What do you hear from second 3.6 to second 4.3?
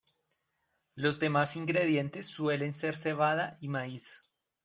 y maíz.